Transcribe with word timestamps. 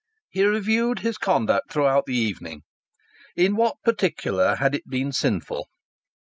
He 0.31 0.43
reviewed 0.43 1.01
his 1.01 1.19
conduct 1.19 1.71
throughout 1.71 2.07
the 2.07 2.17
evening. 2.17 2.63
In 3.35 3.55
what 3.55 3.77
particular 3.83 4.55
had 4.55 4.73
it 4.73 4.89
been 4.89 5.11
sinful? 5.11 5.67